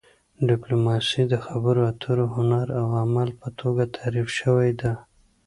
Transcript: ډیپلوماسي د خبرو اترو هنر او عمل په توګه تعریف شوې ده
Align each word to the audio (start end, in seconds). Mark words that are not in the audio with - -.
ډیپلوماسي 0.49 1.21
د 1.27 1.33
خبرو 1.45 1.81
اترو 1.91 2.25
هنر 2.35 2.67
او 2.79 2.87
عمل 3.01 3.29
په 3.41 3.47
توګه 3.59 3.83
تعریف 3.97 4.27
شوې 4.39 4.71
ده 4.81 4.91